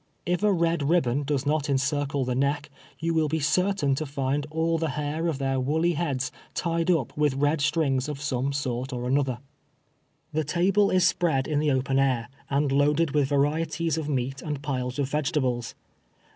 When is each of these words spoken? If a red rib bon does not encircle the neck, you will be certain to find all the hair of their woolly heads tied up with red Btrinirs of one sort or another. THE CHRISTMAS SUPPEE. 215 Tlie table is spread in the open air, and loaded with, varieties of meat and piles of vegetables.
If 0.25 0.41
a 0.41 0.51
red 0.51 0.89
rib 0.89 1.03
bon 1.03 1.21
does 1.21 1.45
not 1.45 1.69
encircle 1.69 2.25
the 2.25 2.33
neck, 2.33 2.71
you 2.97 3.13
will 3.13 3.27
be 3.27 3.39
certain 3.39 3.93
to 3.93 4.07
find 4.07 4.47
all 4.49 4.79
the 4.79 4.89
hair 4.97 5.27
of 5.27 5.37
their 5.37 5.59
woolly 5.59 5.93
heads 5.93 6.31
tied 6.55 6.89
up 6.89 7.15
with 7.15 7.35
red 7.35 7.59
Btrinirs 7.59 8.09
of 8.09 8.19
one 8.35 8.51
sort 8.51 8.91
or 8.93 9.07
another. 9.07 9.37
THE 10.33 10.43
CHRISTMAS 10.43 10.53
SUPPEE. 10.53 10.71
215 10.71 10.71
Tlie 10.71 10.73
table 10.73 10.89
is 10.89 11.07
spread 11.07 11.47
in 11.47 11.59
the 11.59 11.71
open 11.71 11.99
air, 11.99 12.29
and 12.49 12.71
loaded 12.71 13.11
with, 13.11 13.27
varieties 13.29 13.95
of 13.99 14.09
meat 14.09 14.41
and 14.41 14.63
piles 14.63 14.97
of 14.97 15.07
vegetables. 15.07 15.75